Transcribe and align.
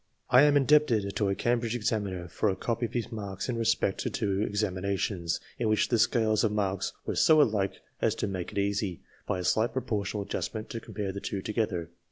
I 0.31 0.41
am 0.41 0.57
indebted 0.57 1.15
to 1.15 1.29
a 1.29 1.35
Cambridge 1.35 1.75
examiner 1.75 2.27
for 2.27 2.49
a 2.49 2.55
copy 2.55 2.87
of 2.87 2.93
his 2.93 3.11
marks 3.11 3.47
in 3.47 3.55
respect 3.55 3.99
CLASSIFICATION 3.99 4.27
OF 4.29 4.33
MEN 4.33 4.41
to 4.41 4.45
two 4.45 4.49
examinations, 4.49 5.39
in 5.59 5.69
which 5.69 5.89
the 5.89 5.99
scales 5.99 6.43
of 6.43 6.51
marks 6.51 6.93
were 7.05 7.15
so 7.15 7.39
alike 7.39 7.81
as 8.01 8.15
to 8.15 8.25
make 8.25 8.51
it 8.51 8.57
easy, 8.57 9.01
by 9.27 9.37
a 9.37 9.43
slight 9.43 9.73
proportional 9.73 10.23
adjust 10.23 10.55
ment, 10.55 10.71
to 10.71 10.79
compare 10.79 11.11
the 11.11 11.21
two 11.21 11.43
together. 11.43 11.91